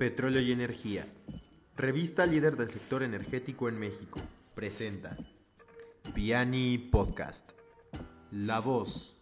[0.00, 1.04] Petróleo y Energía.
[1.76, 4.18] Revista líder del sector energético en México.
[4.54, 5.14] Presenta
[6.14, 7.50] Piani Podcast.
[8.30, 9.20] La voz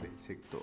[0.00, 0.62] del sector.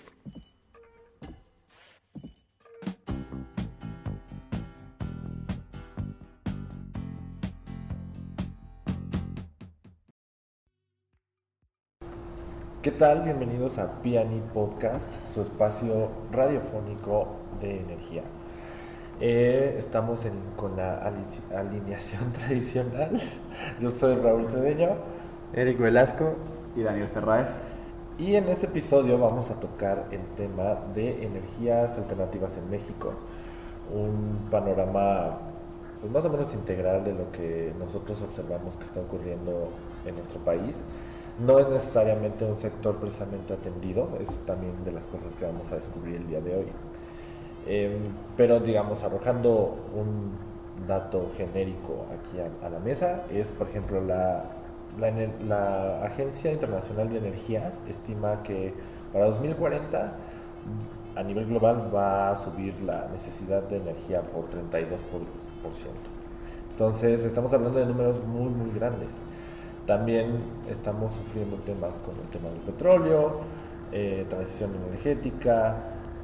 [12.81, 13.23] ¿Qué tal?
[13.23, 18.23] Bienvenidos a Piani Podcast, su espacio radiofónico de energía.
[19.21, 20.97] Eh, estamos en- con la
[21.55, 23.21] alineación tradicional.
[23.79, 24.89] Yo soy Raúl Cedeño
[25.53, 26.33] Eric Velasco.
[26.75, 27.49] y Daniel Ferráez.
[28.17, 33.11] y en este episodio vamos a tocar el tema de energías alternativas en México.
[33.93, 35.37] Un panorama
[35.99, 39.69] pues, más o menos integral de lo que nosotros observamos que está ocurriendo
[40.05, 40.75] en nuestro país.
[41.45, 45.75] No es necesariamente un sector precisamente atendido, es también de las cosas que vamos a
[45.75, 46.67] descubrir el día de hoy.
[47.67, 47.91] Em,
[48.35, 50.31] pero digamos, arrojando un
[50.87, 54.45] dato genérico aquí a, la mesa, es por ejemplo la,
[55.47, 58.73] la, Agencia Internacional de Energía estima que
[59.13, 60.13] para 2040
[61.15, 64.97] a nivel global va a subir la necesidad de energía por 32%.
[66.71, 69.09] Entonces estamos hablando de números muy muy grandes.
[69.85, 73.41] También estamos sufriendo temas con el tema del petróleo,
[73.91, 75.75] eh, transición energética,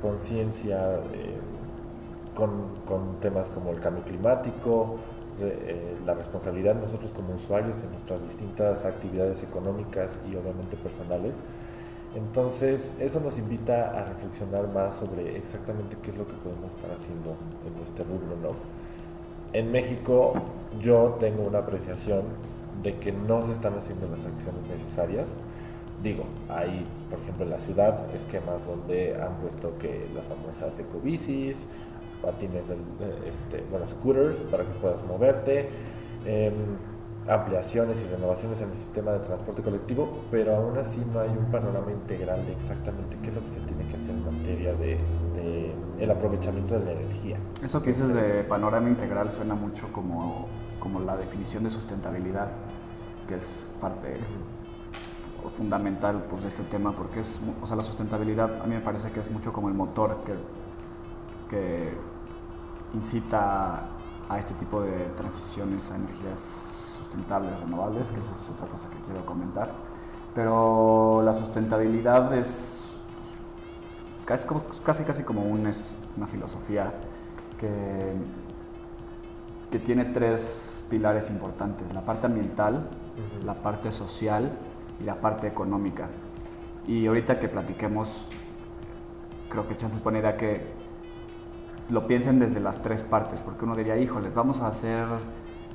[0.01, 1.35] conciencia eh,
[2.35, 2.49] con,
[2.87, 4.97] con temas como el cambio climático,
[5.39, 11.33] eh, la responsabilidad nosotros como usuarios en nuestras distintas actividades económicas y obviamente personales.
[12.15, 16.89] Entonces, eso nos invita a reflexionar más sobre exactamente qué es lo que podemos estar
[16.89, 17.35] haciendo
[17.67, 18.55] en este rubro, ¿no?
[19.53, 20.33] En México
[20.81, 22.23] yo tengo una apreciación
[22.81, 25.27] de que no se están haciendo las acciones necesarias.
[26.01, 31.57] Digo, hay, por ejemplo, en la ciudad esquemas donde han puesto que las famosas ecobicis,
[32.21, 35.69] patines, del, eh, este, bueno, scooters para que puedas moverte,
[36.25, 36.53] em,
[37.27, 41.51] ampliaciones y renovaciones en el sistema de transporte colectivo, pero aún así no hay un
[41.51, 44.97] panorama integral de exactamente qué es lo que se tiene que hacer en materia de,
[45.35, 47.37] de el aprovechamiento de la energía.
[47.61, 50.47] Eso que dices de panorama integral suena mucho como,
[50.79, 52.47] como la definición de sustentabilidad,
[53.27, 54.15] que es parte
[55.49, 59.11] fundamental pues, de este tema, porque es, o sea, la sustentabilidad a mí me parece
[59.11, 60.33] que es mucho como el motor que,
[61.49, 61.93] que
[62.93, 63.81] incita
[64.29, 68.97] a este tipo de transiciones a energías sustentables, renovables, que esa es otra cosa que
[69.05, 69.71] quiero comentar.
[70.35, 72.81] Pero la sustentabilidad es
[74.25, 75.81] casi, como- casi, casi como un, es
[76.17, 76.93] una filosofía
[77.59, 78.13] que,
[79.71, 83.45] que tiene tres pilares importantes, la parte ambiental, Ujú.
[83.45, 84.51] la parte social
[84.99, 86.07] y la parte económica.
[86.87, 88.27] Y ahorita que platiquemos,
[89.49, 90.61] creo que chances buena idea que
[91.89, 95.05] lo piensen desde las tres partes, porque uno diría, híjoles, vamos a hacer,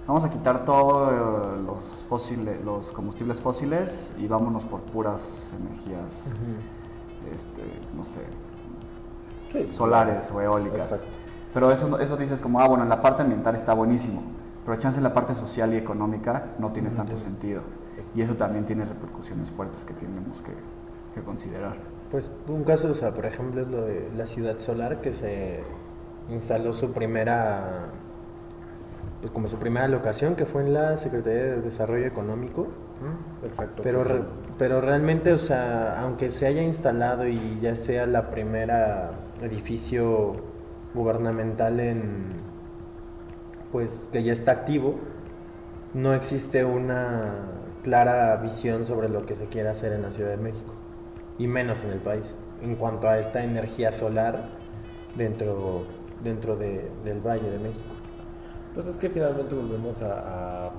[0.06, 6.24] vamos a quitar todos los fósiles, los combustibles fósiles y vámonos por puras energías,
[7.32, 7.62] este,
[7.96, 8.20] no sé,
[9.52, 10.80] Sí, solares o eólicas.
[10.80, 11.06] Exacto.
[11.52, 14.22] Pero eso, eso dices como, ah, bueno, en la parte ambiental está buenísimo,
[14.64, 17.60] pero chance en la parte social y económica no tiene tanto sentido.
[18.14, 20.52] Y eso también tiene repercusiones fuertes que tenemos que,
[21.14, 21.76] que considerar.
[22.10, 25.60] Pues un caso, o sea, por ejemplo, es lo de la ciudad solar que se
[26.30, 27.86] instaló su primera,
[29.20, 32.66] pues como su primera locación, que fue en la Secretaría de Desarrollo Económico.
[33.44, 33.82] Exacto.
[33.82, 34.22] Pero, re-
[34.58, 40.34] pero realmente, o sea, aunque se haya instalado y ya sea la primera edificio
[40.94, 42.02] gubernamental en,
[43.72, 44.96] pues, que ya está activo,
[45.94, 47.32] no existe una
[47.82, 50.72] clara visión sobre lo que se quiere hacer en la Ciudad de México,
[51.38, 52.24] y menos en el país,
[52.62, 54.48] en cuanto a esta energía solar
[55.16, 55.84] dentro,
[56.22, 57.84] dentro de- del Valle de México.
[58.74, 60.70] Pues es que finalmente volvemos a, a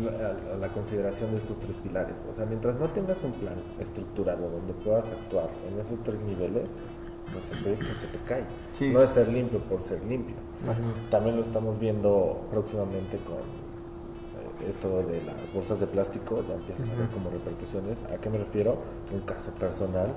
[0.00, 2.24] la, a la consideración de estos tres pilares.
[2.30, 6.68] O sea, mientras no tengas un plan estructurado donde puedas actuar en esos tres niveles,
[7.32, 8.44] pues el proyecto se te cae.
[8.78, 8.90] Sí.
[8.90, 10.36] No es ser limpio por ser limpio.
[11.10, 13.36] También lo estamos viendo próximamente con
[14.68, 17.98] esto de las bolsas de plástico, ya empiezas a ver como repercusiones.
[18.12, 18.76] ¿A qué me refiero?
[19.12, 20.08] Un caso personal.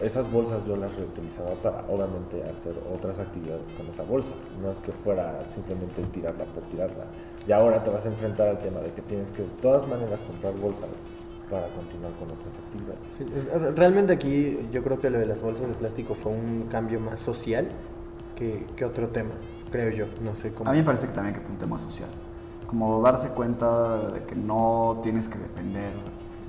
[0.00, 4.30] Esas bolsas yo las reutilizaba para obviamente hacer otras actividades con esa bolsa.
[4.62, 7.04] No es que fuera simplemente tirarla por tirarla.
[7.48, 10.22] Y ahora te vas a enfrentar al tema de que tienes que de todas maneras
[10.22, 10.88] comprar bolsas
[11.50, 13.00] para continuar con otras actividades.
[13.18, 16.68] Sí, es- Realmente aquí yo creo que lo de las bolsas de plástico fue un
[16.70, 17.66] cambio más social
[18.36, 19.30] que, que otro tema,
[19.72, 20.06] creo yo.
[20.22, 20.70] No sé cómo.
[20.70, 22.08] A mí me parece que también que fue un tema social.
[22.68, 25.92] Como darse cuenta de que no tienes que depender.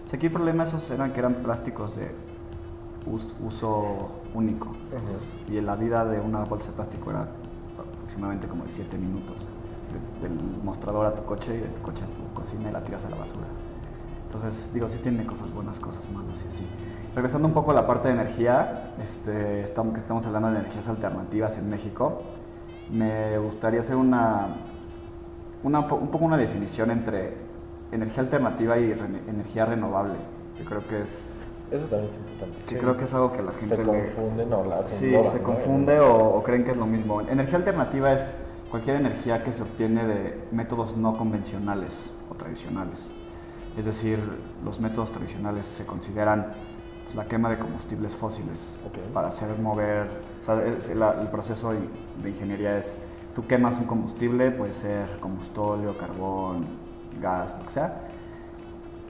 [0.06, 2.12] O sea, aquí el problema esos eran que eran plásticos de
[3.08, 4.68] us- uso único.
[4.96, 5.52] Ajá.
[5.52, 7.28] Y la vida de una bolsa de plástico era
[7.98, 9.48] aproximadamente como de 7 minutos.
[10.22, 10.32] del
[10.64, 13.10] mostrador a tu coche y de tu coche a tu cocina y la tiras a
[13.10, 13.48] la basura.
[14.28, 16.64] Entonces, digo, sí tiene cosas buenas, cosas malas y así.
[17.16, 20.88] Regresando un poco a la parte de energía, este, estamos, que estamos hablando de energías
[20.88, 22.22] alternativas en México,
[22.92, 24.50] me gustaría hacer una,
[25.64, 27.34] una, un poco una definición entre
[27.92, 28.92] energía alternativa y
[29.28, 30.16] energía renovable,
[30.58, 31.46] que creo que es...
[31.72, 32.66] Eso también es importante.
[32.66, 33.76] Que creo que es algo que la gente...
[33.76, 37.22] Se confunde, no, la Sí, se confunde o, o creen que es lo mismo.
[37.22, 38.36] Energía alternativa es
[38.72, 43.10] cualquier energía que se obtiene de métodos no convencionales o tradicionales.
[43.78, 44.20] Es decir,
[44.64, 46.54] los métodos tradicionales se consideran
[47.06, 48.78] pues, la quema de combustibles fósiles
[49.14, 50.08] para hacer mover,
[50.42, 51.74] o sea, el proceso
[52.22, 52.96] de ingeniería es,
[53.36, 56.66] tú quemas un combustible, puede ser combustóleo, carbón,
[57.22, 58.02] gas, lo que sea,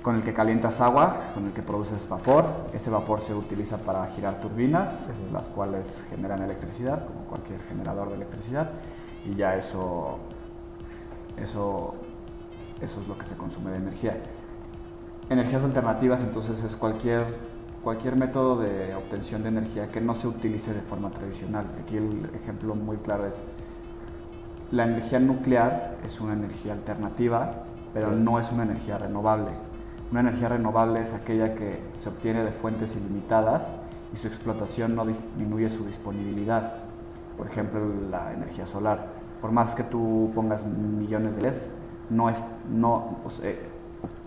[0.01, 2.45] con el que calientas agua, con el que produces vapor.
[2.73, 4.89] Ese vapor se utiliza para girar turbinas,
[5.31, 8.69] las cuales generan electricidad, como cualquier generador de electricidad,
[9.25, 10.19] y ya eso,
[11.37, 11.95] eso,
[12.81, 14.17] eso es lo que se consume de energía.
[15.29, 17.25] Energías alternativas entonces es cualquier,
[17.83, 21.65] cualquier método de obtención de energía que no se utilice de forma tradicional.
[21.83, 23.35] Aquí el ejemplo muy claro es
[24.71, 27.63] la energía nuclear es una energía alternativa,
[27.93, 29.51] pero no es una energía renovable.
[30.11, 33.67] Una energía renovable es aquella que se obtiene de fuentes ilimitadas
[34.13, 36.73] y su explotación no disminuye su disponibilidad.
[37.37, 37.79] Por ejemplo,
[38.09, 39.07] la energía solar.
[39.41, 41.71] Por más que tú pongas millones de LEDs,
[42.09, 43.17] no es, no,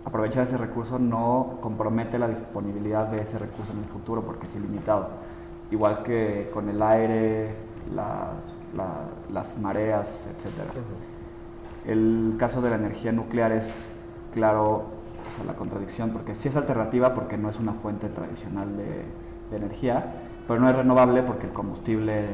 [0.04, 4.56] aprovechar ese recurso no compromete la disponibilidad de ese recurso en el futuro porque es
[4.56, 5.08] ilimitado.
[5.70, 7.54] Igual que con el aire,
[7.94, 10.68] las, mareas, etc.
[11.86, 13.96] El caso de la energía nuclear es,
[14.32, 14.84] claro,
[15.46, 19.22] la contradicción, porque sí es alternativa porque no es una fuente tradicional de,
[19.56, 20.14] energía,
[20.48, 22.24] pero no es renovable porque el combustible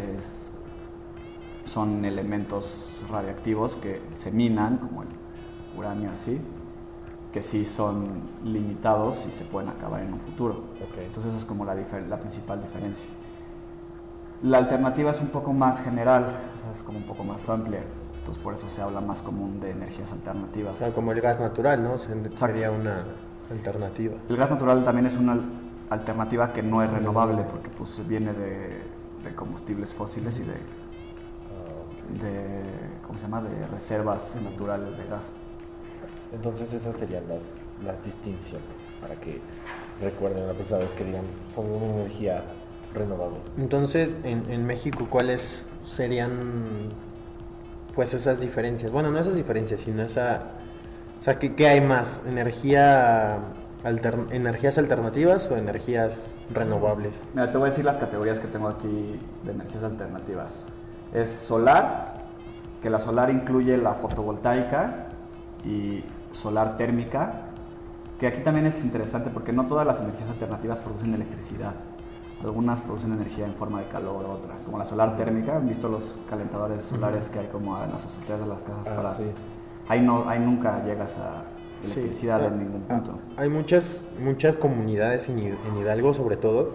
[1.65, 5.09] son elementos radiactivos que se minan, como el
[5.77, 6.41] uranio así,
[7.33, 8.07] que sí son
[8.45, 10.63] limitados y se pueden acabar en un futuro.
[10.97, 13.09] Entonces eso es como la, la principal diferencia.
[14.43, 16.27] La alternativa es un poco más general,
[16.73, 17.81] es como un poco más amplia.
[18.19, 20.77] Entonces por eso se habla más común de energías alternativas.
[20.95, 21.99] como el gas natural, ¿no?
[21.99, 23.05] Sería una
[23.51, 24.15] alternativa.
[24.29, 25.39] El gas natural también es una
[25.91, 28.83] alternativa que no es renovable porque pues viene de,
[29.25, 30.53] de combustibles fósiles y de,
[32.23, 32.63] de,
[33.07, 33.43] ¿cómo se llama?
[33.43, 35.31] de reservas naturales de gas.
[36.33, 37.43] Entonces esas serían las,
[37.85, 38.63] las distinciones
[39.01, 39.41] para que
[40.01, 41.25] recuerden la próxima vez que digan
[41.55, 42.45] son una energía
[42.95, 43.39] renovable.
[43.57, 46.91] Entonces, en, en México, ¿cuáles serían
[47.95, 48.93] pues esas diferencias?
[48.93, 50.43] Bueno, no esas diferencias, sino esa...
[51.21, 52.21] O sea, ¿qué, qué hay más?
[52.29, 53.39] ¿Energía
[54.31, 57.27] energías alternativas o energías renovables?
[57.35, 60.65] Mira, te voy a decir las categorías que tengo aquí de energías alternativas.
[61.15, 62.15] Es solar,
[62.83, 65.07] que la solar incluye la fotovoltaica
[65.65, 67.33] y solar térmica,
[68.19, 71.75] que aquí también es interesante porque no todas las energías alternativas producen electricidad.
[72.43, 75.57] Algunas producen energía en forma de calor, otra, como la solar térmica.
[75.57, 78.87] ¿Han visto los calentadores solares que hay como en las azoteas de las casas?
[78.87, 79.17] Ah, para...
[79.89, 81.43] ahí, no, ahí nunca llegas a
[81.83, 83.19] electricidad en ah, ningún punto.
[83.37, 85.39] Ah, hay muchas, muchas comunidades en,
[85.81, 86.71] Hidalgo, sobre todo,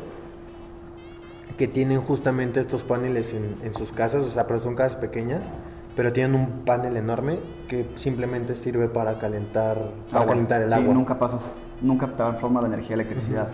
[1.57, 5.51] que tienen justamente estos paneles en, en, sus casas, o sea, pero son casas pequeñas
[5.95, 9.77] pero tienen un panel enorme que simplemente sirve para calentar,
[10.11, 10.93] para calentar el agua.
[10.93, 13.49] Nunca pasas, nunca te forma de energía electricidad.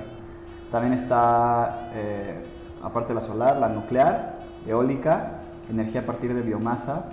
[0.71, 2.43] También está, eh,
[2.83, 7.05] aparte de la solar, la nuclear, eólica, energía a partir de biomasa,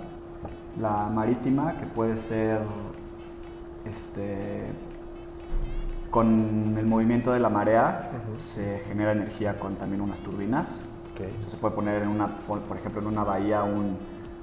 [0.79, 2.59] la marítima, que puede ser
[3.85, 4.61] este,
[6.11, 10.69] con el movimiento de la marea, se genera energía con también unas turbinas.
[11.49, 13.97] se puede poner en una, por ejemplo, en una bahía un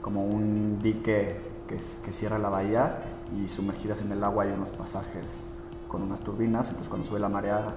[0.05, 2.99] como un dique que, que, cierra la bahía
[3.35, 5.47] y sumergidas en el agua hay unos pasajes
[5.89, 7.75] con unas turbinas, entonces cuando sube la marea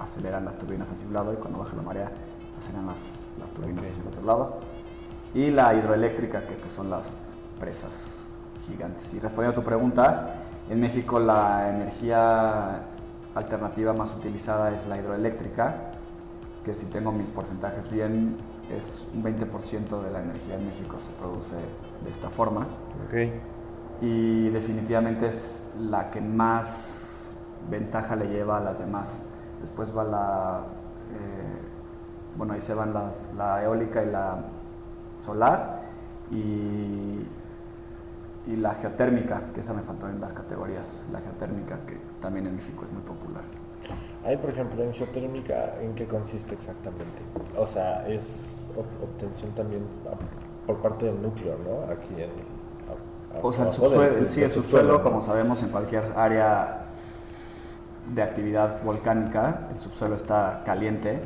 [0.00, 2.10] aceleran las turbinas hacia un lado y cuando baja la marea
[2.58, 2.96] aceleran las,
[3.38, 4.60] las turbinas hacia el otro lado.
[5.34, 7.16] Y la hidroeléctrica, que, son las
[7.60, 7.92] presas
[8.66, 9.12] gigantes.
[9.12, 10.34] Y respondiendo a tu pregunta,
[10.70, 12.82] en México la energía
[13.34, 15.92] alternativa más utilizada es la hidroeléctrica,
[16.64, 18.36] que si tengo mis porcentajes bien,
[18.74, 21.54] es un 20% de la energía en México se produce
[22.04, 22.66] de esta forma.
[23.06, 23.40] Okay.
[24.00, 27.30] Y definitivamente es la que más
[27.70, 29.12] ventaja le lleva a las demás.
[29.60, 30.60] Después va la,
[31.12, 34.36] eh, bueno, ahí se van las, la eólica y la
[35.24, 35.82] solar
[36.30, 37.26] y,
[38.46, 42.56] y la geotérmica, que esa me faltó en las categorías, la geotérmica que también en
[42.56, 43.42] México es muy popular.
[44.24, 47.22] Ahí, por ejemplo, en geotérmica, ¿en qué consiste exactamente?
[47.56, 49.82] O sea, es obtención también
[50.66, 51.92] por parte del núcleo, ¿no?
[51.92, 52.30] Aquí en...
[53.40, 56.85] o sea, el subsuelo, sí, el subsuelo, como sabemos, en cualquier área
[58.14, 61.20] de actividad volcánica, el subsuelo está caliente,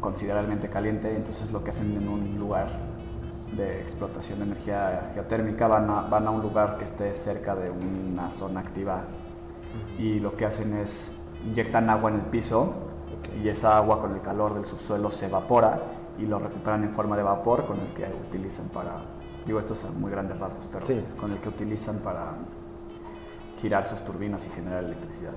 [0.00, 2.68] considerablemente caliente, entonces lo que hacen en un lugar
[3.56, 7.70] de explotación de energía geotérmica van a, van a un lugar que esté cerca de
[7.70, 9.04] una zona activa.
[9.98, 11.10] Y lo que hacen es
[11.46, 12.72] inyectan agua en el piso
[13.42, 15.80] y esa agua con el calor del subsuelo se evapora
[16.18, 18.96] y lo recuperan en forma de vapor con el que utilizan para,
[19.46, 22.34] digo esto es muy grandes rasgos, pero con el que utilizan para
[23.60, 25.32] girar sus turbinas y generar electricidad.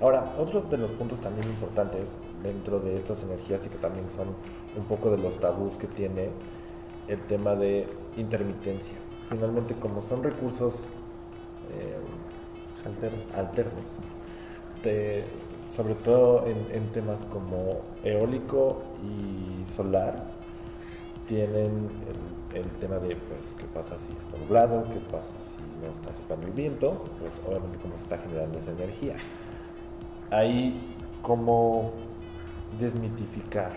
[0.00, 2.08] Ahora, otro de los puntos también importantes
[2.42, 4.28] dentro de estas energías y que también son
[4.76, 6.30] un poco de los tabús que tiene
[7.06, 7.86] el tema de
[8.16, 8.94] intermitencia.
[9.28, 10.74] Finalmente, como son recursos
[11.72, 11.98] eh,
[13.36, 13.84] alternos,
[15.70, 20.24] sobre todo en, temas como eólico y solar,
[21.28, 21.88] tienen
[22.54, 25.49] el, tema de pues, qué pasa si está nublado, qué pasa si
[25.80, 29.16] no está soplando el viento, pues obviamente cómo se está generando esa energía.
[30.30, 31.92] Ahí, cómo
[32.78, 33.72] desmitificar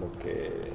[0.00, 0.72] lo que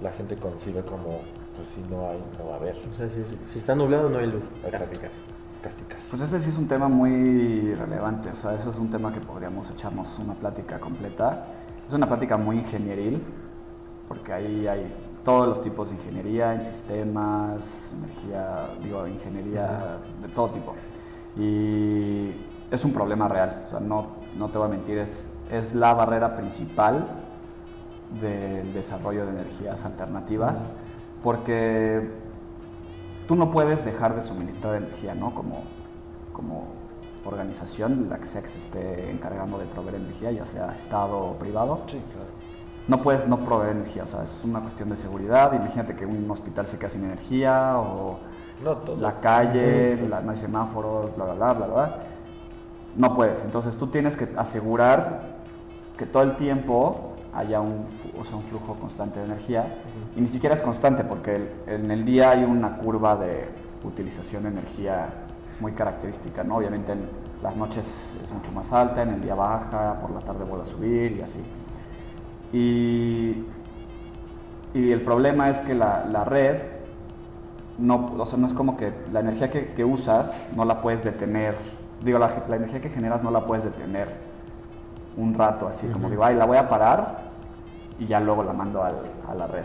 [0.00, 1.20] la gente concibe como
[1.56, 2.76] pues si no hay, no va a haber.
[2.92, 4.44] O sea, si, está nublado no hay luz.
[4.70, 8.76] Casi, casi, casi, Pues ese sí es un tema muy relevante, o sea, eso es
[8.76, 11.46] un tema que podríamos echarnos una plática completa.
[11.88, 13.22] Es una plática muy ingenieril,
[14.08, 14.92] porque ahí hay
[15.26, 20.74] todos los tipos de ingeniería, en sistemas, energía, digo, ingeniería de todo tipo.
[21.36, 22.30] Y
[22.70, 24.06] es un problema real, o sea, no,
[24.38, 27.08] no te voy a mentir, es, es la barrera principal
[28.20, 30.70] del desarrollo de energías alternativas
[31.24, 32.08] porque
[33.26, 35.34] tú no puedes dejar de suministrar energía, ¿no?
[35.34, 35.64] Como,
[36.32, 36.68] como
[37.24, 41.32] organización, la que sea que se esté encargando de proveer energía, ya sea Estado o
[41.34, 41.80] privado.
[41.88, 42.35] Sí, claro.
[42.88, 45.52] No puedes no proveer energía, o sea, es una cuestión de seguridad.
[45.52, 48.18] Imagínate que un hospital se queda sin energía o
[48.98, 51.96] la calle, no hay semáforos, bla, bla, bla, bla, bla.
[52.96, 53.42] No puedes.
[53.42, 55.36] Entonces tú tienes que asegurar
[55.98, 59.66] que todo el tiempo haya un, un flujo constante de energía.
[60.16, 63.48] Y ni siquiera es constante porque en el día hay una curva de
[63.84, 65.08] utilización de energía
[65.60, 66.42] muy característica.
[66.44, 66.56] ¿no?
[66.56, 67.08] Obviamente en
[67.42, 67.84] las noches
[68.22, 71.22] es mucho más alta, en el día baja, por la tarde vuelve a subir y
[71.22, 71.40] así.
[72.52, 73.44] Y,
[74.74, 76.62] y el problema es que la, la red
[77.78, 81.04] no, o sea, no es como que la energía que, que usas no la puedes
[81.04, 81.56] detener,
[82.02, 84.08] digo, la, la, energía que generas no la puedes detener
[85.16, 87.26] un rato así, como digo, ay, la voy a parar
[87.98, 88.96] y ya luego la mando al,
[89.28, 89.64] a la red.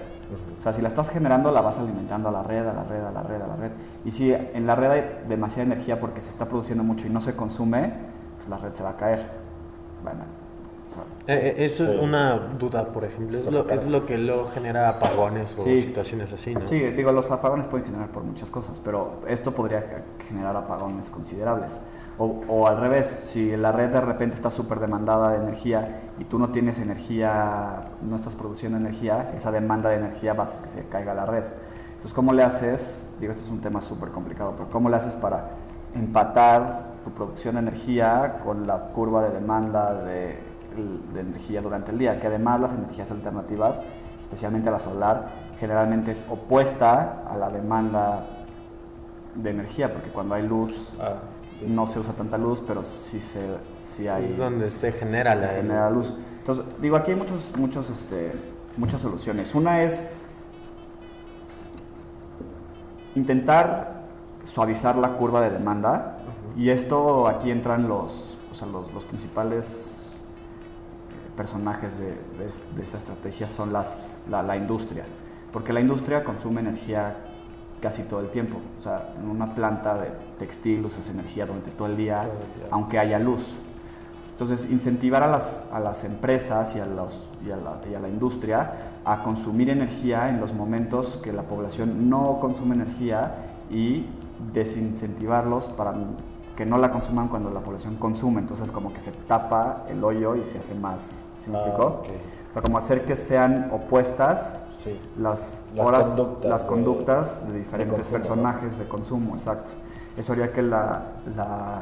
[0.57, 3.03] O sea, si la estás generando, la vas alimentando a la red, a la red,
[3.03, 3.71] a la red, a la red.
[4.05, 7.19] Y si en la red hay demasiada energía porque se está produciendo mucho y no
[7.19, 7.91] se consume,
[8.38, 9.25] pues la red se va a caer.
[10.03, 10.21] Bueno,
[11.27, 13.38] eh, eh, eso es una duda, por ejemplo.
[13.38, 16.67] Es lo, es lo, que luego genera apagones o situaciones así, ¿no?
[16.67, 21.79] Sí, digo, los apagones pueden generar por muchas cosas, pero esto podría generar apagones considerables.
[22.17, 26.38] O, al revés, si la red de repente está súper demandada de energía y tú
[26.38, 30.67] no tienes energía, no estás produciendo energía, esa demanda de energía va a hacer que
[30.67, 31.43] se caiga la red.
[31.88, 33.07] Entonces, ¿cómo le haces?
[33.19, 35.50] Digo, esto es un tema súper complicado, pero ¿cómo le haces para
[35.95, 40.50] empatar tu producción de energía con la curva de demanda de,
[41.13, 42.19] de energía durante el día?
[42.19, 43.81] Que además las energías alternativas,
[44.21, 48.25] especialmente la solar, generalmente es opuesta a la demanda
[49.35, 50.95] de energía, porque cuando hay luz...
[50.99, 51.15] Ah
[51.67, 53.39] no se usa tanta luz, pero sí, se,
[53.83, 54.25] sí hay...
[54.25, 56.13] Es donde se genera la genera luz.
[56.39, 58.31] Entonces, digo, aquí hay muchos, muchos, este,
[58.77, 59.53] muchas soluciones.
[59.53, 60.03] Una es
[63.15, 64.01] intentar
[64.43, 66.17] suavizar la curva de demanda
[66.57, 69.90] y esto aquí entran los, o sea, los, los, principales
[71.35, 75.03] personajes de, de, esta estrategia son las, la, la industria,
[75.51, 77.15] porque la industria consume energía
[77.81, 78.59] casi todo el tiempo.
[78.79, 80.09] O sea, en una planta de
[80.39, 82.29] textil usas energía durante todo el día,
[82.69, 83.41] aunque haya luz.
[84.31, 88.00] Entonces, incentivar a las, a las empresas y a, los, y, a la, y a
[88.00, 88.71] la industria
[89.03, 93.35] a consumir energía en los momentos que la población no consume energía
[93.69, 94.05] y
[94.53, 95.93] desincentivarlos para
[96.61, 98.39] que no la consuman cuando la población consume.
[98.39, 101.01] Entonces, como que se tapa el hoyo y se hace más.
[101.43, 104.59] ¿Sí ah, O sea, como hacer que sean opuestas
[105.17, 109.71] las, horas, conductas, las conductas de, diferentes personajes de consumo, exacto.
[110.15, 111.01] Eso haría que la,
[111.35, 111.81] la,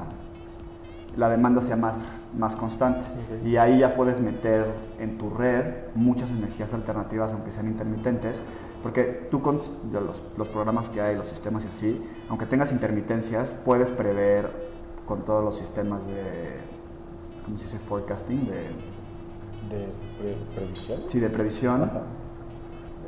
[1.18, 1.96] la demanda sea más,
[2.38, 3.06] más constante.
[3.44, 4.66] Y ahí ya puedes meter
[4.98, 8.42] en tu red muchas energías alternativas, aunque sean intermitentes,
[8.82, 9.60] porque tú con
[9.92, 14.50] los, los programas que hay, los sistemas y así, aunque tengas intermitencias, puedes prever
[15.06, 16.58] con todos los sistemas de
[17.46, 17.80] ¿cómo se dice?
[17.80, 18.54] Forecasting, de,
[19.76, 19.88] de
[20.20, 21.02] pre- previsión.
[21.08, 21.84] sí, de previsión.
[21.84, 22.02] Ajá.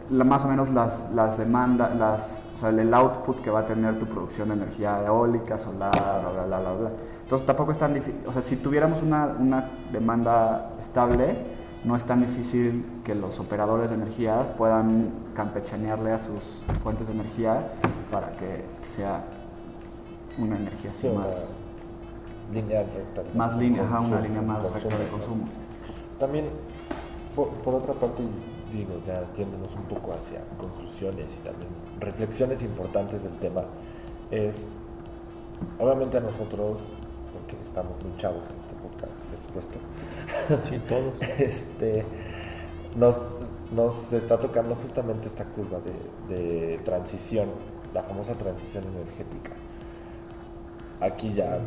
[0.09, 3.65] La- más o menos las, las demandas, las, o sea, el output que va a
[3.65, 6.91] tener tu producción de energía eólica, solar, bla, bla, bla, bla, bla.
[7.23, 11.35] Entonces tampoco es tan difícil, o sea, si tuviéramos una, una demanda estable,
[11.83, 16.43] no es tan difícil que los operadores de energía puedan campechanearle a sus
[16.83, 17.71] fuentes de energía
[18.11, 19.23] para que sea
[20.37, 21.49] una energía así Sí, más,
[22.53, 23.23] línea recta.
[23.35, 25.45] más línea, ajá, una línea más recta de consumo.
[26.19, 26.45] También,
[27.35, 28.21] por, por otra parte,
[28.71, 31.69] digo, ya yéndonos un poco hacia conclusiones y también
[31.99, 33.63] reflexiones importantes del tema,
[34.29, 34.57] es,
[35.79, 36.77] obviamente a nosotros,
[37.33, 39.79] porque estamos muy chavos en este podcast, por supuesto,
[40.63, 41.13] Sí, todos.
[41.39, 42.05] este,
[42.95, 43.17] nos,
[43.71, 47.49] nos está tocando justamente esta curva de, de transición,
[47.93, 49.51] la famosa transición energética.
[50.99, 51.59] Aquí ya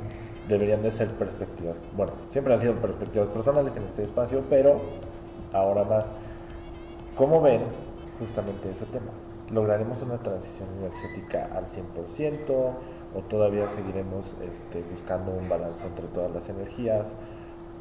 [0.48, 4.80] deberían de ser perspectivas, bueno, siempre han sido perspectivas personales en este espacio, pero
[5.52, 6.10] ahora más,
[7.16, 7.62] ¿cómo ven
[8.18, 9.10] justamente ese tema?
[9.50, 16.30] ¿Lograremos una transición energética al 100% o todavía seguiremos este, buscando un balance entre todas
[16.32, 17.08] las energías?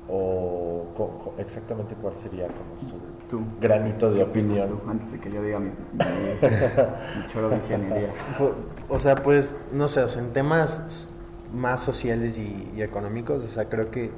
[0.09, 2.97] ¿O co- co- exactamente cuál sería como su
[3.29, 4.81] Tú, granito de ¿qué opinas opinión?
[4.83, 4.89] tú?
[4.91, 8.09] Antes de que yo diga mi, mi- mi choro de ingeniería.
[8.37, 8.51] Pu-
[8.89, 11.07] O sea, pues, no sé, o sea, en temas
[11.53, 14.11] más sociales y, y económicos, o sea, creo que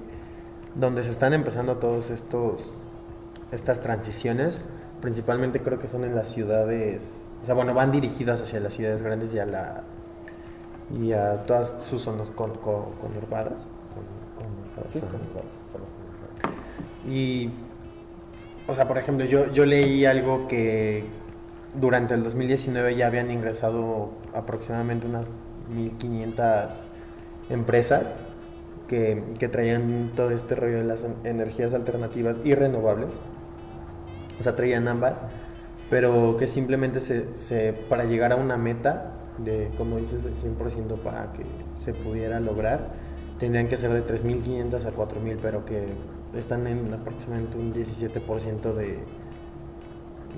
[0.74, 2.74] donde se están empezando todos estos,
[3.52, 4.66] estas transiciones,
[5.02, 7.04] principalmente creo que son en las ciudades,
[7.44, 9.84] o sea, bueno, van dirigidas hacia las ciudades grandes y a la
[11.00, 13.60] y a todas sus zonas con, con- conurbadas.
[13.96, 15.46] Con- Sí, como igual.
[17.08, 17.50] Y,
[18.68, 21.06] o sea, por ejemplo, yo, yo leí algo que
[21.80, 25.26] durante el 2019 ya habían ingresado aproximadamente unas
[25.76, 26.70] 1.500
[27.50, 28.16] empresas
[28.88, 33.20] que, que traían todo este rollo de las en- energías alternativas y renovables.
[34.40, 35.20] O sea, traían ambas,
[35.90, 40.96] pero que simplemente se, se- para llegar a una meta de, como dices, del 100%
[41.04, 41.44] para que
[41.84, 42.88] se pudiera lograr,
[43.40, 45.88] tendrían que ser de 3.500 a 4.000, pero que
[46.38, 49.00] están en aproximadamente un 17% de,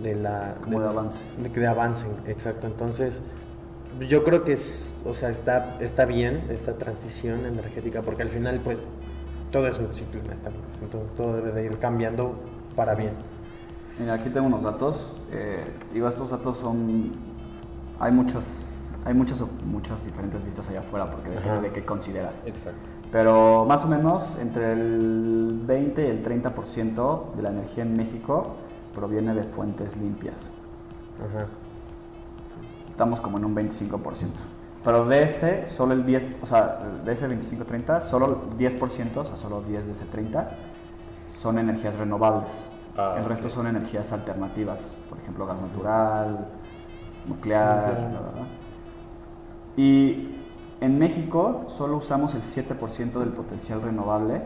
[0.03, 0.55] de la...
[0.61, 1.19] Como de los- avance.
[1.41, 2.67] De, de avance, exacto.
[2.67, 3.21] Entonces,
[4.07, 8.59] yo creo que es, o sea, está, está bien esta transición energética, porque al final,
[8.63, 8.79] pues,
[9.51, 10.59] todo es un ciclo inestable.
[10.83, 12.35] Entonces, todo debe de ir cambiando
[12.75, 13.13] para bien.
[13.99, 15.13] Mira, aquí tengo unos datos.
[15.31, 17.11] Eh, digo, estos datos son.
[17.99, 18.45] Hay muchos,
[19.07, 22.41] hay muchas, muchas diferentes vistas allá afuera porque depende de qué consideras.
[22.45, 22.77] Exacto.
[23.09, 28.57] Pero más o menos entre el 20 y el 30% de la energía en México
[28.93, 30.35] proviene de fuentes limpias.
[31.23, 31.45] Ajá.
[32.89, 34.01] Estamos como en un 25%.
[34.83, 39.23] Pero de ese, solo el 10, o sea, de ese 25-30, solo el 10%, o
[39.23, 40.49] sea, solo 10 de ese 30,
[41.39, 42.51] son energías renovables.
[42.97, 46.49] Ah, el resto son energías alternativas, por ejemplo, gas natural,
[47.25, 48.56] nuclear, bla, bla, bla.
[49.77, 50.35] Y
[50.81, 54.41] en México solo usamos el 7% del potencial renovable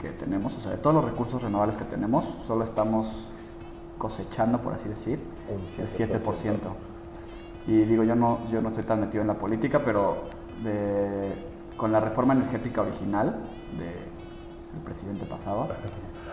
[0.00, 3.06] que tenemos, o sea, de todos los recursos renovables que tenemos, solo estamos
[3.98, 5.18] cosechando, por así decir,
[5.82, 6.58] el 7%.
[7.66, 10.24] Y digo, yo no, yo no estoy tan metido en la política, pero
[10.62, 11.32] de-
[11.78, 13.34] con la reforma energética original
[13.78, 15.68] del presidente pasado,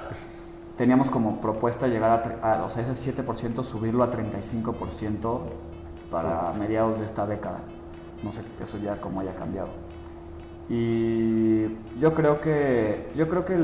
[0.77, 5.39] teníamos como propuesta llegar a- o sea, ese 7% subirlo a 35%
[6.11, 7.59] para mediados de esta década.
[8.23, 9.69] No sé eso ya cómo haya cambiado.
[10.69, 11.63] Y
[11.99, 13.55] yo creo que yo creo que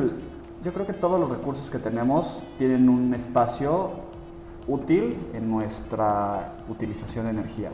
[0.64, 3.92] yo creo que todos los recursos que tenemos tienen un espacio
[4.68, 7.72] útil en nuestra utilización de energía.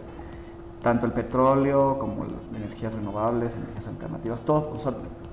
[0.81, 4.85] Tanto el petróleo como energías renovables, energías alternativas, todos,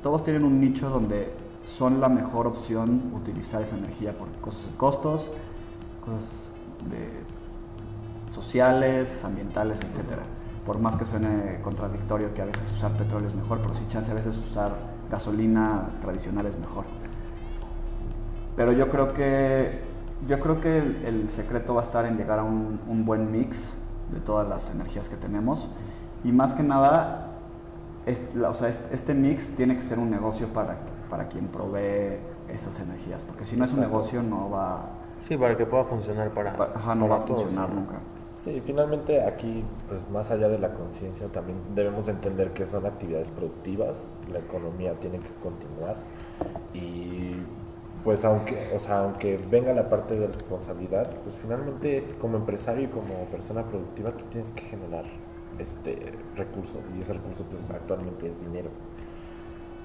[0.03, 1.33] todos tienen un nicho donde
[1.67, 5.27] son la mejor opción utilizar esa energía por cosas de costos,
[6.05, 6.47] cosas
[8.33, 10.23] sociales, ambientales, etcétera.
[10.67, 14.11] Por más que suene contradictorio que a veces usar petróleo es mejor, pero sí chance
[14.11, 14.73] a veces usar
[15.11, 16.85] gasolina tradicional es mejor.
[18.57, 19.81] Pero yo creo que
[20.29, 23.33] yo creo que el, el secreto va a estar en llegar a un, un buen
[23.33, 23.73] mix
[24.13, 25.67] de todas las energías que tenemos
[26.25, 27.29] y más que nada
[28.05, 30.77] es- la- o sea, este, este mix tiene que ser un negocio para,
[31.09, 32.19] para quien provee
[32.53, 34.81] esas energías, porque si no es un negocio no va,
[35.27, 37.95] Sí, para que pueda funcionar para, pa- ajá, no va a funcionar nunca.
[38.43, 42.87] Sí, finalmente aquí, pues más allá de la conciencia, también debemos de entender que son
[42.87, 43.99] actividades productivas,
[44.33, 45.97] la economía tiene que continuar
[46.73, 47.35] y
[48.03, 52.87] pues aunque, o sea, aunque venga la parte de responsabilidad, pues finalmente como empresario y
[52.87, 55.05] como persona productiva tú tienes que generar
[55.59, 58.71] este recurso y ese recurso pues actualmente es dinero.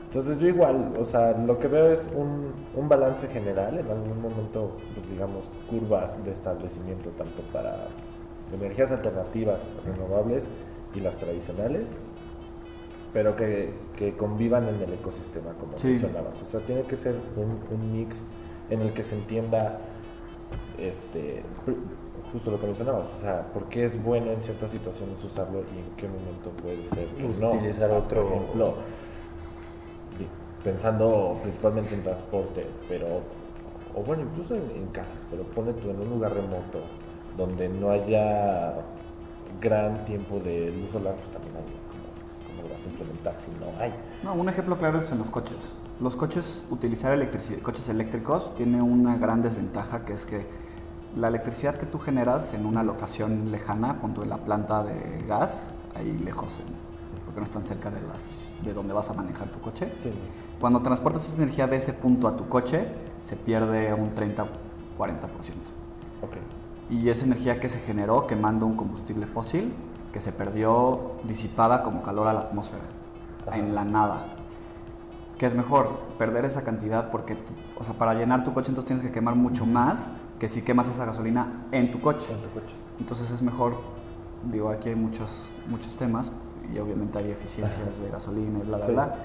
[0.05, 4.21] Entonces yo igual, o sea, lo que veo es un, un balance general, en algún
[4.21, 7.89] momento, pues digamos, curvas de establecimiento tanto para
[8.53, 10.45] energías alternativas renovables
[10.93, 11.89] y las tradicionales,
[13.13, 15.87] pero que, que convivan en el ecosistema, como Sí.
[15.87, 16.41] mencionabas.
[16.41, 18.15] O sea, tiene que ser un, un mix
[18.69, 19.79] en el que se entienda
[20.77, 21.41] este,
[22.33, 25.79] justo lo que mencionabas, o sea, por qué es bueno en ciertas situaciones usarlo y
[25.79, 27.07] en qué momento puede ser
[27.39, 27.53] no.
[27.53, 28.73] Utilizar O sea, otro- Por ejemplo,
[30.63, 33.05] pensando principalmente en transporte, pero,
[33.95, 36.79] o bueno, incluso en, en casas, pero pone tú en un lugar remoto
[37.37, 38.73] donde no haya
[39.61, 42.03] gran tiempo de luz solar, pues también ahí es como,
[42.47, 43.93] como lo vas a implementar si no hay.
[44.23, 45.57] No, un ejemplo claro es en los coches.
[45.99, 50.45] Los coches, utilizar electricidad, coches eléctricos tiene una gran desventaja que es que
[51.15, 55.71] la electricidad que tú generas en una locación lejana, punto en la planta de gas,
[55.95, 56.59] ahí lejos,
[57.23, 58.21] porque no están cerca de, las,
[58.63, 60.11] de donde vas a manejar tu coche, Sí,
[60.59, 62.85] cuando transportas esa energía de ese punto a tu coche,
[63.23, 64.45] se pierde un 30-40%.
[66.21, 66.33] ok.
[66.89, 69.73] Y esa energía que se generó quemando un combustible fósil,
[70.13, 72.83] que se perdió disipada como calor a la atmósfera,
[73.47, 73.57] Ajá.
[73.57, 74.27] en la nada.
[75.37, 75.89] ¿Qué es mejor?
[76.17, 79.35] Perder esa cantidad porque, tú- o sea, para llenar tu coche entonces tienes que quemar
[79.35, 80.07] mucho más
[80.39, 82.27] que si quemas esa gasolina en tu coche.
[82.31, 82.73] En tu coche.
[82.99, 83.75] Entonces es mejor,
[84.49, 85.29] digo, aquí hay muchos,
[85.69, 86.31] muchos temas
[86.73, 88.91] y obviamente hay eficiencias de gasolina y bla, bla, Sí.
[88.93, 89.15] bla.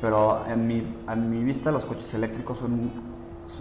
[0.00, 2.90] Pero en mi, a mi vista los coches eléctricos son,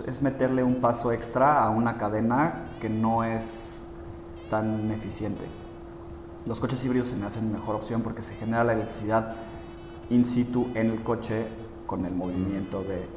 [0.08, 3.78] es meterle un paso extra a una cadena que no es
[4.50, 5.46] tan eficiente.
[6.46, 9.36] Los coches híbridos se me hacen mejor opción porque se genera la electricidad
[10.10, 11.48] in situ en el coche
[11.86, 13.08] con el movimiento de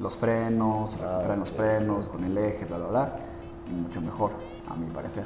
[0.00, 3.12] los frenos, Ah, recuperan los frenos, con el eje, bla, bla, bla.
[3.82, 4.30] Mucho mejor,
[4.68, 5.24] a mi parecer.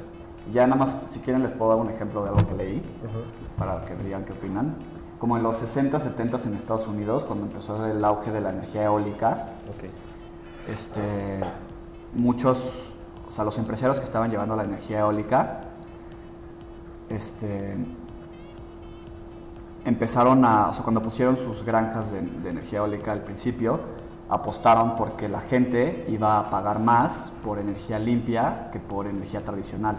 [0.53, 3.19] Ya nada más, si quieren les puedo dar un ejemplo de algo que leí Ujú.
[3.57, 4.75] para que digan qué opinan.
[5.19, 8.85] Como en los 60, 70 en Estados Unidos, cuando empezó el auge de la energía
[8.85, 9.89] eólica, Ok.
[10.71, 11.39] Este,
[12.13, 12.59] muchos,
[13.27, 15.61] o sea, los empresarios que estaban llevando la energía eólica,
[17.09, 17.75] este,
[19.85, 23.79] empezaron a, o sea, cuando pusieron sus granjas de, energía eólica al principio,
[24.29, 29.97] apostaron porque la gente iba a pagar más por energía limpia que por energía tradicional.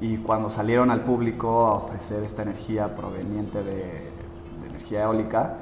[0.00, 4.10] Y cuando salieron al público a ofrecer esta energía proveniente de,
[4.62, 5.56] de energía eólica,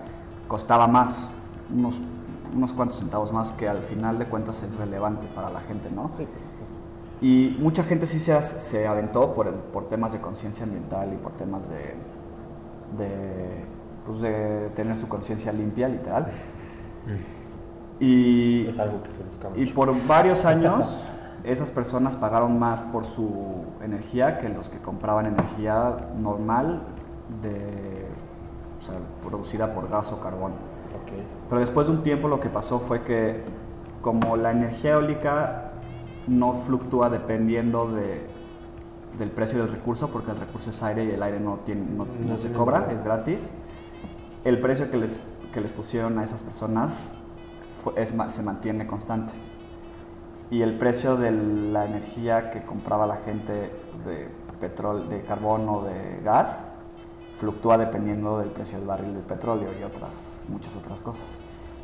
[0.47, 1.29] costaba más,
[1.75, 1.97] unos,
[2.55, 6.11] unos cuantos centavos más, que al final de cuentas es relevante para la gente, ¿no?
[6.17, 6.75] Sí, por supuesto.
[7.21, 11.17] Y mucha gente sí se, se aventó por, el- por temas de conciencia ambiental y
[11.17, 11.95] por temas de,
[12.97, 13.65] de,
[14.07, 16.27] pues de tener su conciencia limpia, literal.
[18.01, 20.85] Y, Es algo que se busca y por varios años
[21.45, 26.83] esas personas pagaron más por su energía que los que compraban energía normal
[27.43, 28.07] de,
[28.81, 28.95] o sea,
[29.27, 30.53] producida por gas o carbón.
[31.49, 33.43] Pero después de un tiempo lo que pasó fue que
[34.03, 35.73] como la energía eólica
[36.27, 38.27] no fluctúa dependiendo de,
[39.19, 42.05] del precio del recurso, porque el recurso es aire y el aire no, tiene, no,
[42.05, 42.93] No no se cobra, nada.
[42.93, 43.49] es gratis,
[44.45, 47.13] el precio que les, que les pusieron a esas personas
[47.83, 49.33] fue- es se mantiene constante.
[50.51, 53.53] Y el precio de la energía que compraba la gente
[54.07, 54.29] de
[54.61, 56.63] petróleo, de carbón o de gas
[57.39, 61.27] fluctúa dependiendo del precio del barril de petróleo y otras, muchas otras cosas.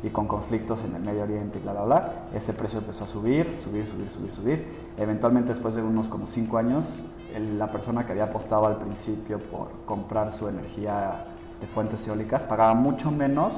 [0.03, 3.07] Y con conflictos en el Medio Oriente y bla, bla, bla, ese precio empezó a
[3.07, 4.65] subir, subir, subir, subir, subir.
[4.97, 9.39] Eventualmente, después de unos como cinco años, el- la persona que había apostado al principio
[9.39, 11.25] por comprar su energía
[11.59, 13.53] de fuentes eólicas pagaba mucho menos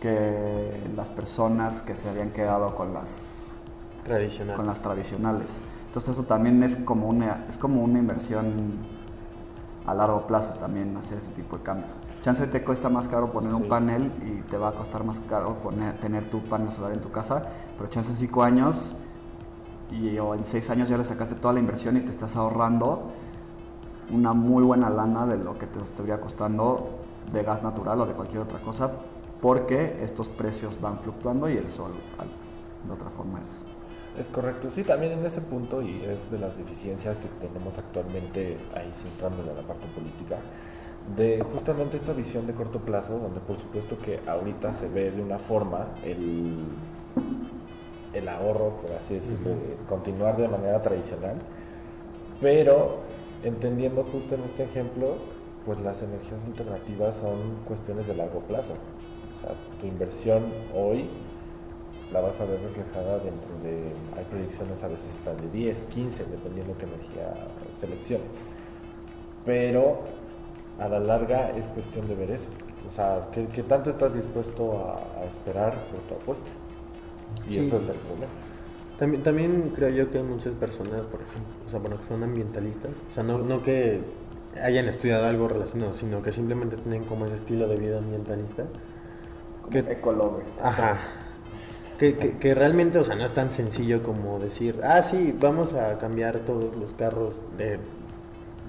[0.00, 3.26] que las personas que se habían quedado con las
[4.04, 4.56] Tradicional.
[4.56, 5.50] con las tradicionales.
[5.88, 8.74] Entonces eso también es como una, es como una inversión
[9.86, 11.92] a largo plazo también hacer ese tipo de cambios.
[12.20, 15.20] Chance hoy te cuesta más caro poner un panel y te va a costar más
[15.20, 17.42] caro poner, tener tu panel solar en tu casa,
[17.76, 18.96] pero chance en 5 años
[19.90, 23.10] y, o en 6 años ya le sacaste toda la inversión y te estás ahorrando
[24.10, 26.90] una muy buena lana de lo que te estaría costando
[27.32, 28.90] de gas natural o de cualquier otra cosa,
[29.40, 31.92] porque estos precios van fluctuando y el sol
[32.86, 33.65] de otra forma es
[34.18, 38.56] Es correcto, sí, también en ese punto, y es de las deficiencias que tenemos actualmente,
[38.74, 40.38] ahí centrándolo en la parte política,
[41.16, 45.22] de justamente esta visión de corto plazo, donde por supuesto que ahorita se ve de
[45.22, 46.64] una forma el,
[48.14, 51.36] el ahorro, por así decirlo, de continuar de manera tradicional,
[52.40, 53.00] pero
[53.44, 55.16] entendiendo justo en este ejemplo,
[55.66, 58.72] pues las energías alternativas son cuestiones de largo plazo.
[58.72, 61.08] O sea, tu inversión hoy
[62.12, 66.24] la vas a ver reflejada dentro de, hay proyecciones a veces hasta de 10, 15,
[66.24, 67.34] dependiendo qué energía
[67.80, 68.26] selecciones.
[69.44, 69.98] Pero
[70.78, 72.48] a la larga es cuestión de ver eso.
[72.88, 76.46] O sea, ¿qué, qué tanto estás dispuesto a, a esperar por tu apuesta?
[77.48, 77.58] Y Sí.
[77.66, 78.32] eso es el problema.
[78.98, 82.22] También, también creo yo que hay muchas personas, por ejemplo, o sea, bueno, que son
[82.22, 84.00] ambientalistas, o sea, no, no que
[84.62, 88.64] hayan estudiado algo relacionado, sino que simplemente tienen como ese estilo de vida ambientalista.
[89.60, 90.48] Como Que- ecolovers.
[90.62, 90.98] Ajá.
[91.98, 95.72] Que, que, que realmente, o sea, no es tan sencillo como decir, ah, sí, vamos
[95.72, 97.78] a cambiar todos los carros de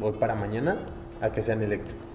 [0.01, 0.77] hoy para mañana
[1.21, 2.07] a que sean eléctricos.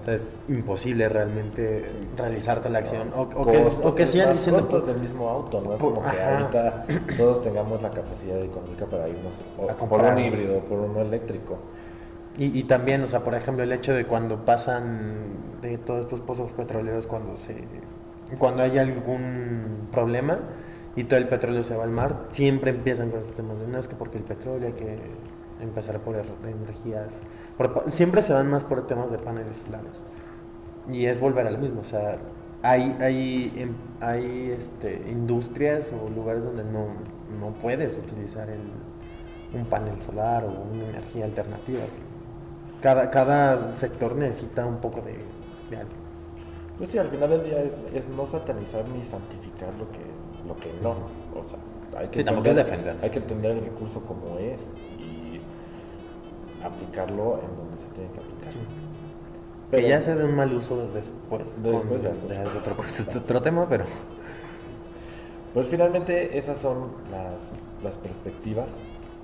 [0.00, 1.84] O sea, es imposible realmente
[2.16, 3.12] realizar tal acción.
[3.14, 6.02] O, o que, Costos, o que más diciendo, costos del mismo auto, no es como
[6.02, 10.78] que ahorita todos tengamos la capacidad económica para irnos A por comprar un híbrido, por
[10.78, 11.58] uno eléctrico.
[12.36, 15.08] Y, y también, o sea, por ejemplo, el hecho de cuando pasan
[15.60, 17.54] de todos estos pozos petroleros, cuando se
[18.38, 20.38] cuando hay algún problema
[20.96, 23.78] y todo el petróleo se va al mar, siempre empiezan con estos temas de no
[23.78, 24.98] es que porque el petróleo hay que
[25.62, 27.08] empezar por er- energías.
[27.88, 29.92] siempre se van más por temas de paneles solares.
[30.90, 32.16] Y es volver al mismo, o sea,
[32.62, 36.86] hay, hay, em- hay este, industrias o lugares donde no,
[37.40, 38.48] no puedes utilizar
[39.54, 41.80] un panel solar o una energía alternativa.
[42.82, 45.82] Cada, cada sector necesita un poco de, de.
[46.78, 49.98] Pues sí, al final del día es, es no satanizar ni santificar lo que,
[50.46, 50.90] lo que no.
[50.90, 52.96] O sea, hay que, Sí, entender- defender.
[53.02, 54.60] hay que entender el recurso como es
[54.98, 55.40] y
[56.64, 58.52] aplicarlo en donde se tiene que aplicar.
[58.52, 61.62] Que Pero- ya se dé un mal uso después.
[61.62, 62.34] Después con- ya está.
[62.34, 62.76] ya es otro,
[63.24, 63.84] otro tema, pero
[65.54, 67.40] Pues finalmente esas son las,
[67.82, 68.70] las perspectivas.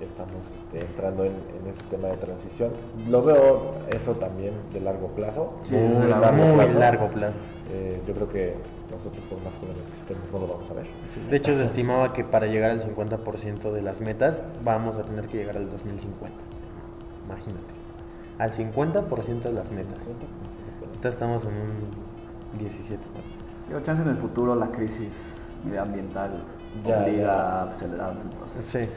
[0.01, 2.71] Estamos este, entrando en, en ese tema de transición.
[3.09, 5.53] Lo veo eso también de largo plazo.
[5.63, 6.79] Sí, muy de largo muy plazo.
[6.79, 7.37] largo plazo.
[7.71, 8.55] Eh, yo creo que
[8.91, 10.85] nosotros por más jóvenes que estemos no lo vamos a ver.
[11.29, 15.27] De hecho, se estimaba que para llegar al 50% de las metas vamos a tener
[15.27, 16.35] que llegar al 2050.
[17.25, 17.73] Imagínate.
[18.37, 19.99] Al 50% de las metas.
[20.85, 22.97] Ahorita estamos en un 17.
[22.97, 23.67] ¿no?
[23.69, 25.13] Digo, chance en el futuro la crisis
[25.65, 26.31] medioambiental
[26.85, 27.33] Ya, obliga ya.
[27.61, 28.61] a acelerar el proceso.
[28.69, 28.87] Sí,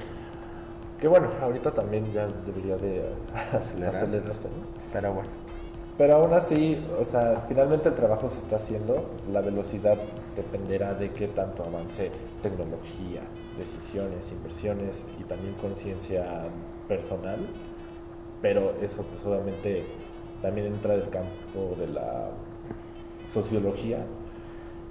[1.00, 3.02] Que bueno, ahorita también ya debería de
[3.52, 3.98] Acelerarse.
[3.98, 4.48] acelerarse.
[4.48, 4.66] ¿no?
[4.92, 5.28] pero bueno.
[5.96, 9.96] Pero aún así, o sea, finalmente el trabajo se está haciendo, la velocidad
[10.36, 13.22] dependerá de qué tanto avance tecnología,
[13.58, 16.24] decisiones, inversiones y también conciencia
[16.86, 17.38] personal,
[18.40, 19.86] pero eso pues obviamente
[20.40, 22.28] también entra del campo de la
[23.28, 23.98] sociología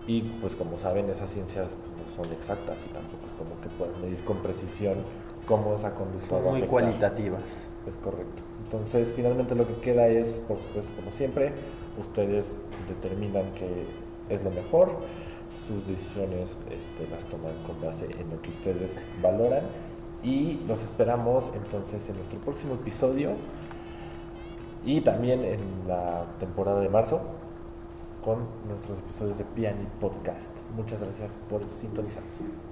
[0.08, 3.70] y pues como saben esas ciencias pues, no son exactas y tampoco es como que
[3.78, 4.96] puedan medir con precisión
[5.48, 7.42] cómo esa conducta Son va a muy cualitativas.
[7.88, 8.44] Es correcto.
[8.66, 11.54] Entonces, finalmente lo que queda es, por supuesto, como siempre,
[11.98, 12.54] ustedes
[12.88, 13.86] determinan que
[14.34, 14.92] es lo mejor,
[15.68, 19.64] sus decisiones este, las toman con base en lo que ustedes valoran
[20.22, 23.32] y los esperamos entonces en nuestro próximo episodio
[24.86, 27.22] y también en la temporada de marzo
[28.24, 30.52] con nuestros episodios de Piani Podcast.
[30.76, 32.67] Muchas gracias por sintonizarnos.